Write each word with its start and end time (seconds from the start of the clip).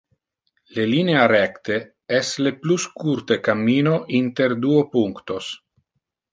Le 0.77 0.85
linea 0.93 1.25
recte 1.31 1.77
es 2.21 2.33
le 2.47 2.53
plus 2.65 2.87
curte 3.03 3.39
cammino 3.51 3.95
inter 4.23 4.59
duo 4.67 4.83
punctos. 4.99 5.55